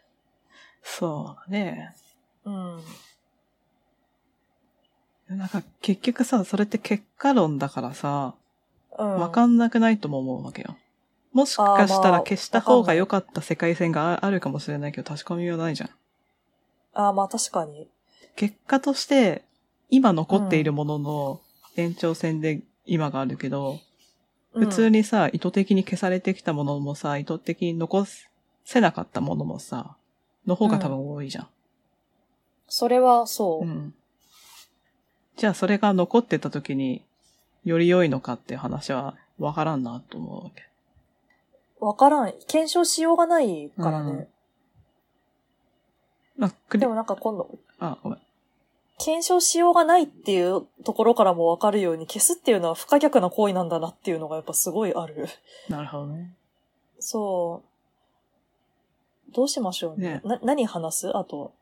[0.83, 1.95] そうだね。
[2.45, 2.81] うん。
[5.29, 8.42] なんか結局さ、それって結果論だからさ、うん。
[8.97, 10.77] わかんなくないとも思うわけよ。
[11.33, 15.91] もしかしたら消した方が良かった世界線がああるかもしれないけど、確かめようないじゃん。
[16.95, 17.89] ああ、まあ確かに。
[18.37, 19.45] 結果として、
[19.89, 21.41] 今残っているものの
[21.77, 23.81] 延長線で今があるけど、
[24.53, 24.99] 普通に。
[24.99, 28.07] にさ、意図的に消されてきたものもさ、意図的に残
[28.65, 29.97] せなかったものもさ、
[30.47, 31.49] の方が多分多いじゃん。
[32.69, 33.69] それはそうう。
[33.69, 33.95] ん。
[35.37, 37.03] じゃあそれが残ってた時に、
[37.65, 40.69] より良いのかっていう話はわからんなと思うわけ。
[41.81, 42.33] わからん。
[42.47, 44.29] 検証しようがないからね。
[46.37, 48.19] まあ、クリでもなんか今度、あ、ごめん。
[48.99, 55.27] 検証しようがないっていうところからもわかるように、消すっていうのは不可逆な行為なんだなっていうのがやっぱすごいある。
[55.69, 56.35] なるほどね。
[57.01, 57.63] そ
[59.31, 59.33] う。
[59.35, 60.21] どうしましょうね。
[60.23, 61.17] ねな、何話す？
[61.17, 61.53] あと。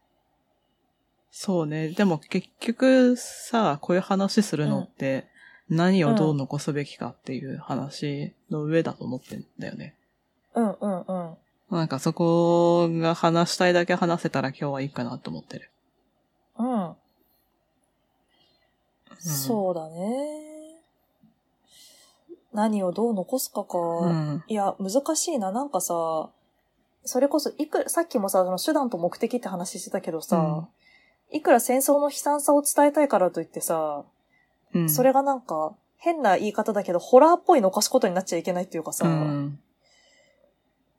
[1.31, 1.89] そうね。
[1.91, 5.29] でも結局さ、こういう話するのって、
[5.71, 9.95] 何をどう残すべきかっていう話の上だと思ってんだよね。
[10.55, 11.37] うんうんうん。
[11.71, 15.71] なんかそこが話したいだけ話せたら今日はいいかなと思ってる。
[16.59, 16.95] うん。
[19.21, 20.81] そうだね。
[22.53, 23.79] 何をどう残すかか。
[23.79, 24.45] うん。
[24.49, 25.53] いや、難しいな。
[25.53, 26.31] なんかさ、
[27.05, 30.69] それこそ、いくら、さっきもさ、その手段と目的って話してたけどさ、
[31.31, 34.05] いくら戦争の悲惨さを伝えたいからといってさ、
[34.75, 34.91] うん。
[34.91, 39.59] それがなんか、変な言い方だけど、ホラーっぽい残すことになっちゃいけないっていうかさ、うん。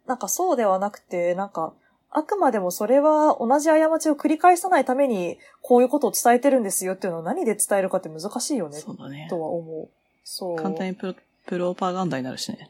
[0.05, 1.73] なんかそうではなくて、なんか、
[2.11, 9.27] あくまでもそれは同じ過ちを繰り返さないために、こういうことを伝えてるんですよっていうのを何で伝えるかって難しいよね、そうだね。
[9.29, 9.89] とは思う。
[10.23, 10.55] そう。
[10.57, 12.69] 簡単にプロプロパガンダになるしね。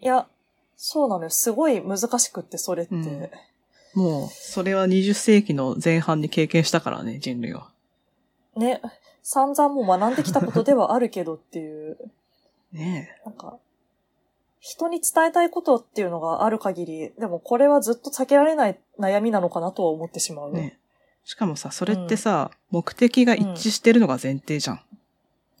[0.00, 0.26] いや、
[0.76, 1.30] そうなのよ。
[1.30, 2.94] すごい難しくって、それって。
[2.94, 3.30] うん
[3.94, 7.70] もう、それは20世紀の前半に経験したからね、人類は。
[8.56, 8.80] ね、
[9.22, 11.98] 散々もう学んできたことではあるけどっていう、
[12.72, 13.58] ねなんか、
[14.60, 20.50] 人に伝えたいことっていうのがある限り、でもこれはずっと避けられない悩みなのかなとは思ってしまう。
[20.50, 20.52] え。
[20.52, 20.80] ねえ。
[21.24, 24.80] しかもさ、それってさ、目的が一致してるのが前提じゃん。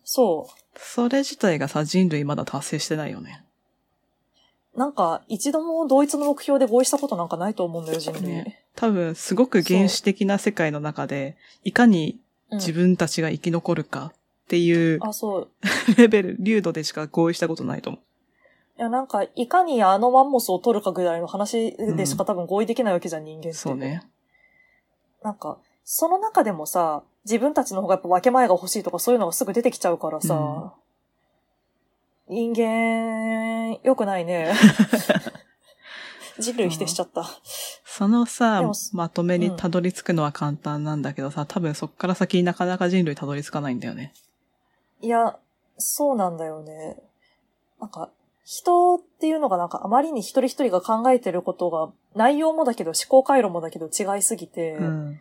[0.04, 0.78] そう。
[0.78, 3.44] それ自体がさ、人類まだ達成してないよね。
[4.76, 8.22] なんか、一度も同一の目標で合意したことなんかないと思うんだよ、人類。
[8.22, 14.12] ね多分、すごく原始的な世界の中で、いかにうん自分たちが生き残るかっ
[14.48, 15.48] ていうあ、そう。
[15.96, 18.02] レベル、流度でしか合意したことないと思う。
[18.78, 23.52] いや、なんか、いかにあのマンモスを取るかぐらいの話でしか多分合意できないわけじゃん、人間って。
[23.52, 24.02] そうね。
[25.22, 30.74] なんか、その中でもさ、自分たちの方がやっぱ分け前が欲しいとかそういうのがすぐ出てきちゃうからさ、
[32.28, 34.52] 人間、良くないね。
[36.40, 37.24] 人類否定しちゃった。
[37.84, 44.12] そのさまとめにたどり着くのは簡単なんだけどさ、多分そっから先になかなか人類たどり着かないんだよね。
[45.00, 45.38] いや、
[45.78, 46.96] そうなんだよね。
[47.80, 48.10] なんか、
[48.44, 55.20] 人っていうのがなんかあまりに一人一人が考えてることが、内容もだけど思考回路もだけど違いすぎて、うん。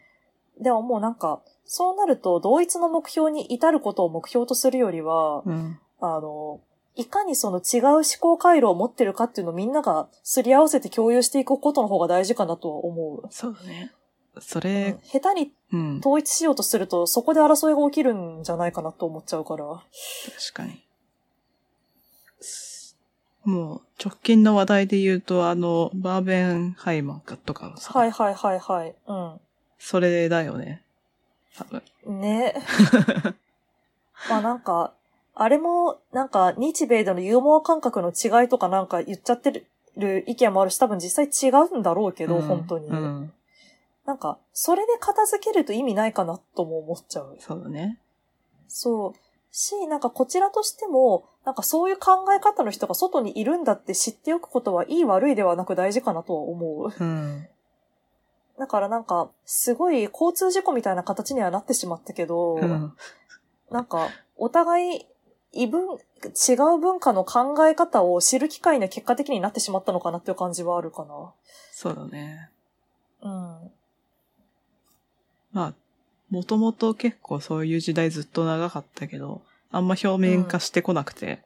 [0.59, 5.79] でももうなんか、そうなると同一の目標に至ることを目標とするよりは、うん。
[6.01, 6.59] あの、
[6.99, 13.27] いかにその違う思考回路を持ってるかっていうのをみんながすり合わせて共有していくことの方が大事かなとは思う。
[13.31, 13.93] そうだね。
[14.41, 15.99] そうんれ、下手にうん。
[15.99, 19.65] 統一しようとすると、そこで争いが起きるんじゃないかなと思っちゃうから。
[19.65, 19.83] 確
[20.53, 20.83] かに。
[22.41, 22.97] す
[23.45, 28.95] もう、直近の話題で言うと、あの、バーベンハイマーとかさ、はいはいはいはい。
[29.07, 29.39] う
[29.77, 30.83] それだよね。
[31.57, 31.81] 多分。
[32.11, 32.19] ん。
[32.19, 32.55] ね。
[34.29, 34.93] まあなんか、
[35.41, 42.89] あれも、なんか、日米でのユーモア感覚の違いとかなんか言っちゃってる意見もあるし、多分実際違うんだろうけど、うん本当に。
[42.89, 43.33] うん。
[44.05, 47.37] なんか、それで片付けると意味ないかなとも思っちゃう。
[47.39, 47.99] そうだね。
[48.67, 49.19] そう。
[49.51, 56.93] し、なんかこちらとしても、なんかそういう考え方の人が外にいるんだって知っておくことはいい悪いではなく大事かなとは思う。
[56.99, 57.47] うん。
[58.59, 62.93] だからなんか、すごい交通事故みたいな形にはなってしまったけど、うん。
[63.71, 65.05] なんか、お互い、
[65.51, 71.05] 異文、違う文化の考え方を知る機会には結果的になってしまったのかなっていう感じはあるか
[71.71, 72.49] そうだね。
[73.21, 73.61] な。
[73.61, 73.71] うん。
[75.51, 75.73] まあ、
[76.29, 81.39] もともと結構そういう時代ずっと長かったけど、あんま表面化してこなくて、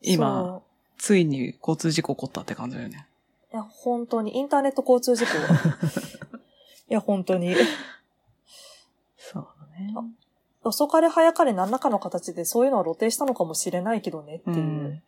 [0.00, 0.62] 今、そ
[0.98, 3.06] ついに交通事故起こったって感じだよね。
[3.52, 3.56] う。
[3.56, 5.32] いや、本当に、インターネット交通事故。
[6.88, 7.54] いや、本当に。
[9.18, 9.94] そうだね。
[10.64, 14.56] 遅かれ早かれ何らかの形でそういうのは露呈したのかもしれないけどねっていう。
[14.56, 15.02] うん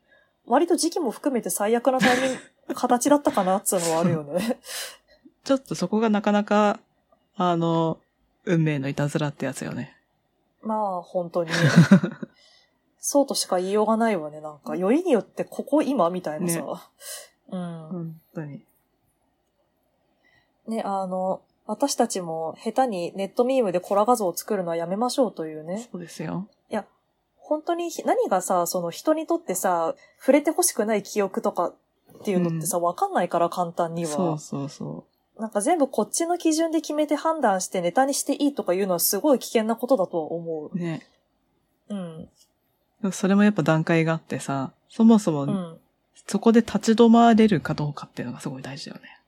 [0.47, 2.39] 割と時期も含めて最悪なタイミン
[2.69, 4.59] グ、形だったかなっていうのはあるよね。
[5.45, 6.81] ちょっとそこがなかなか、
[7.37, 7.99] あの、
[8.45, 9.97] 運命のいたずらってやつよね。
[10.63, 11.51] まあ、本当に。
[13.01, 14.41] そうとしか言いようがないわね。
[14.41, 16.61] なんか、よりによってここ今みたいなさ。
[16.61, 16.65] ね
[17.51, 17.89] うん。
[17.89, 18.65] 本当に。
[20.67, 25.89] ね、あの、私たちも下手にネットミームでコラ画像を作るのはやめましょうというね。
[25.91, 26.49] そうですよ。
[27.45, 34.11] 本当に何がさ、その人にとってさ、触れて欲しくない記憶とかっていうのってさ、わ、かんないから簡単には。
[34.11, 35.05] そうそうそ
[35.39, 40.79] なんか全部こっちの基準で決めて判断してネタにしていいとかいうのはすごい危険なことだとは思う。
[40.79, 41.07] ね。
[41.91, 41.95] う。
[41.95, 43.13] うん。
[43.13, 45.79] それもやっぱ段階があってさ、そもそもうん。
[46.27, 49.19] そこで立ち止まれるかどうかっていうのがすごい大事だよね。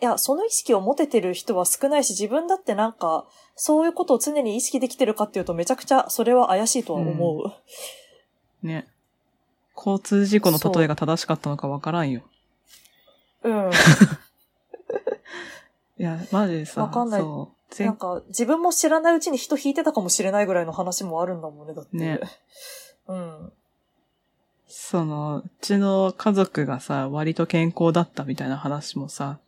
[0.00, 8.66] いや、その意識を持ててる人は少ないし、自分だってなんか、そういうことを常に意識できてるかっていうとめちゃくちゃそれは怪しいとは思う。
[8.66, 8.86] ね。
[9.76, 12.22] 交通事故の例えが正しかったのかわからんよ。
[13.42, 13.70] うん。
[15.98, 17.58] いや、マジでさ、わかんないそう。
[17.76, 21.96] 前なんか、自分も知らないうちに人引いてたかもしれないぐらいの話もあるんだもんね、だって。
[21.96, 22.20] ね
[23.08, 23.52] うん。
[24.68, 29.38] その、うちの家族がさ、割と健康だったみたいな話もさ、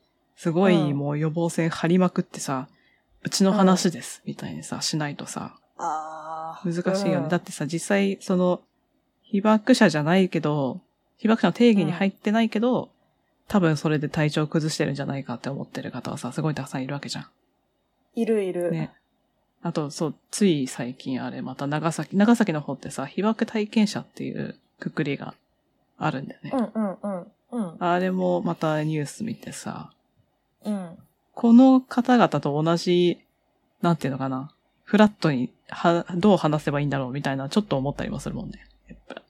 [0.40, 2.66] すごいうんもう予防線張りまくってさ、
[3.22, 5.58] うちの話です、みたいにさ、しないとさ。
[6.64, 7.24] 難しいよね。
[7.24, 8.62] うんだってさ、実際、その、
[9.20, 10.80] 被爆者じゃないけど、
[11.18, 12.88] 被爆者の定義に入ってないけど、
[13.48, 17.28] 多分それで体調崩してるんじゃないかって思ってる方はさ、すごいたくさんいるわけじゃ
[18.14, 18.70] いるいる。
[18.70, 18.72] ん。
[18.72, 18.94] ね。
[19.60, 25.34] あと、そう、つい最近あれ、また長崎、長崎の方ってさ、被爆体験者っていうくくりが
[25.98, 26.50] あるんだよね。
[26.54, 27.26] うんうんうん。
[27.50, 27.76] うん。
[27.78, 29.92] あれもまたニュース見てさ、
[30.64, 30.98] うん。
[31.34, 33.20] この方々と同じ、
[33.82, 34.52] なんていうのかな、
[34.84, 38.66] フラットに、は、どう話せばいいんだろうみたいな、ちょっと思ったりもするもんね。
[38.88, 39.22] やっぱ。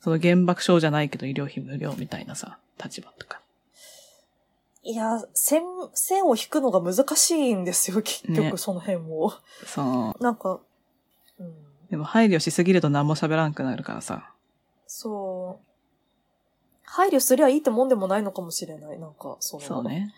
[0.00, 3.40] その原爆症じゃないけど医療費無料みたいなさ、立場とか。
[4.82, 9.34] いや、線、線を引くのが難しいんですよ、結ね局、その辺も。
[9.66, 10.22] そう。
[10.22, 10.60] なんか、
[11.38, 11.54] うん。
[11.90, 14.32] でも配慮しすぎると何も喋らんくなるからさ。
[14.86, 15.66] そう。
[16.84, 18.98] 配慮すりゃいいってもんでもないのかもしれない。
[18.98, 19.62] なんか、その。
[19.62, 19.84] そう。
[19.84, 20.14] ね。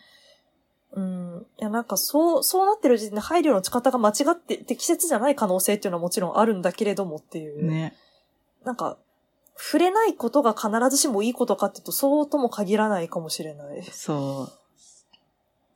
[0.94, 1.46] うん。
[1.58, 7.64] いや、なんか、そう、そうなってる時点で配慮の仕方が間違って適切じゃない可能性っていうのはもちろんあるんだけれどもっていう。
[7.64, 7.94] ね。
[8.64, 8.98] なんか、
[9.56, 13.82] 触れないことが必ずしもいいことかっていうと、そうとも限らないかもしれない。
[13.84, 14.62] そう。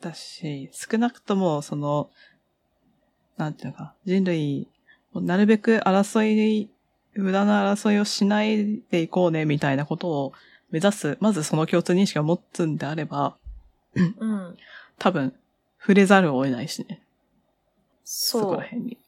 [0.02, 2.11] だし、少なくとも、その、
[3.37, 4.68] なんていうのか、人類、
[5.14, 6.70] なるべく争い、
[7.14, 10.33] 無駄な争いをしないでいこうね、みたいなことを
[10.70, 13.37] 目指す、まずその共通認識を持つんであれば、
[13.94, 14.57] うん。
[14.98, 15.35] 多分、
[15.78, 17.02] 触れざるを得ないしね。
[18.04, 18.54] そそう。
[18.54, 18.98] こら辺に。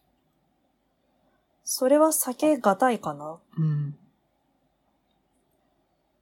[1.64, 3.38] それは避けがたいかな。
[3.56, 3.96] うん。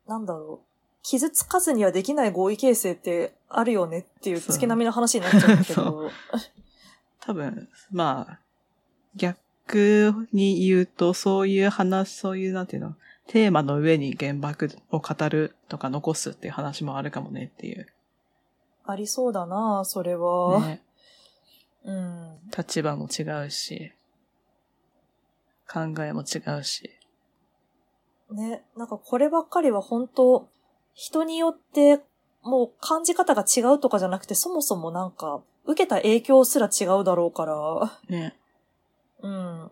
[0.07, 0.67] なんだろう。
[1.03, 6.11] 傷つかずにはできない合意形成ってあるよねっていう月並みの話になっちゃうけ そど。
[7.21, 8.39] 多分、まあ、
[9.15, 12.97] 逆に言うと、そういう話、そういう、なんていうの、
[13.29, 17.87] テーマの上に原爆を語るとか残すっていう話もあるかもねっていう。
[18.87, 20.61] ありそうだなそれは。
[20.61, 20.83] ね。
[21.85, 22.41] うん。
[22.57, 23.93] 立場も違うし、
[25.71, 26.91] 考えも違うし。
[28.31, 28.65] ね。
[28.77, 30.49] なんかこればっかりは本当
[30.95, 32.03] 人によって
[32.47, 37.99] もう感じ方が違うとかじゃなくて、そもそもなんか、受けた影響すら違うだろうから。
[38.09, 38.37] ね。
[39.21, 39.71] うん。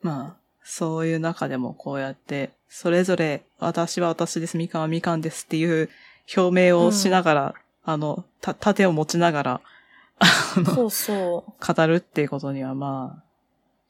[0.00, 5.90] まあ、そういう中でもこうやって、それぞれ、私は私です、みかんはみかんですっていう
[6.36, 7.54] 表明をしながら、
[7.84, 9.60] あの、た、盾を持ちながら、
[10.18, 10.26] あ
[10.60, 11.74] の、そうそう。
[11.74, 13.24] 語るっていうことにはまあ、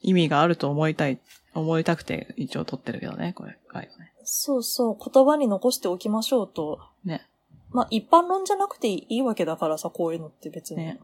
[0.00, 1.18] 意味があると思いたい、
[1.54, 4.12] 思いたくて一応撮ってるけどね、これ、回はね。
[4.24, 5.10] そうそう。
[5.12, 6.80] 言葉に残しておきましょうと。
[7.04, 7.26] ね。
[7.70, 10.78] まあ、一般論じゃなくていいわけだからさ、こういうのって別に。
[10.78, 11.00] ね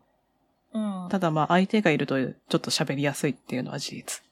[0.72, 1.08] うん。
[1.10, 4.22] ただまあ、相手がいるとちょっと喋りやすいっていうのは事実。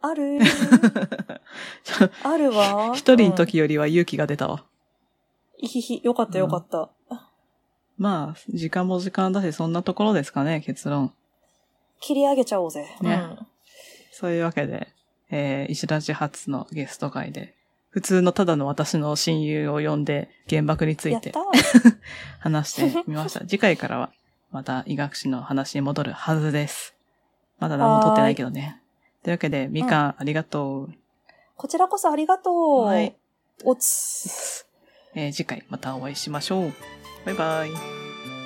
[0.00, 0.38] ある
[2.22, 2.92] あるわ。
[2.94, 4.64] 一人の時よりは勇気が出たわ。
[5.58, 5.64] うん。
[5.64, 6.90] いひひ、よかったよかった。
[7.96, 11.12] まあ、時間も時間だし、そんなところですかね、結論。
[12.00, 12.86] 切り上げちゃおうぜ。
[13.00, 13.36] ね
[14.12, 14.88] そういうわけで、
[15.30, 17.54] えー、石田寺初のゲスト会で、
[17.90, 21.14] 普通のただの私の親友を呼んで原爆につうん。
[21.14, 21.40] いてた
[22.38, 23.40] 話してみました。
[23.48, 24.12] 次回からは
[24.52, 26.94] また医学史の話に戻るはずです。
[27.58, 28.80] まだ何も撮ってないけどね。
[29.22, 30.88] というわけで、みかん、ありがと
[31.56, 32.84] こちらこそありがとう。
[32.84, 33.16] はい
[33.64, 34.64] おつ。
[34.64, 34.68] う。
[35.18, 36.72] えー次回またお会いしましょう。
[37.24, 37.70] バイバイ。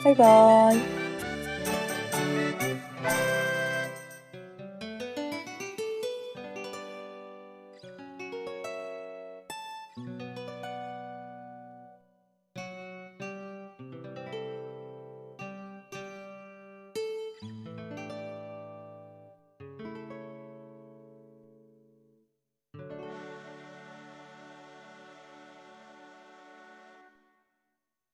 [0.04, 1.01] バイバイ。